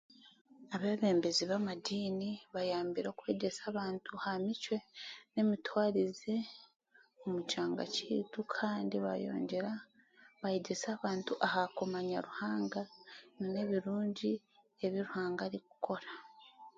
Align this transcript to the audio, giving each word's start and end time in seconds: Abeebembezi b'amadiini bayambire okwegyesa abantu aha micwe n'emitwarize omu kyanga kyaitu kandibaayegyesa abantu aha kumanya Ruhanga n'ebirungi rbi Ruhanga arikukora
Abeebembezi 0.75 1.43
b'amadiini 1.49 2.29
bayambire 2.53 3.07
okwegyesa 3.11 3.61
abantu 3.71 4.09
aha 4.17 4.33
micwe 4.45 4.77
n'emitwarize 5.33 6.35
omu 7.23 7.39
kyanga 7.49 7.83
kyaitu 7.93 8.39
kandibaayegyesa 8.53 10.87
abantu 10.97 11.33
aha 11.47 11.61
kumanya 11.75 12.17
Ruhanga 12.27 12.81
n'ebirungi 13.51 14.31
rbi 14.87 14.99
Ruhanga 15.07 15.41
arikukora 15.47 16.09